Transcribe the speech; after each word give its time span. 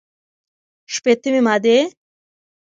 شپېتمې 0.93 1.39
مادې 1.47 1.77